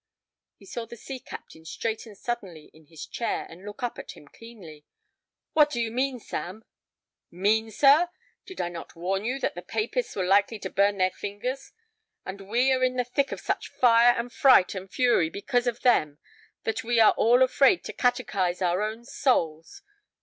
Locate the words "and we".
12.25-12.73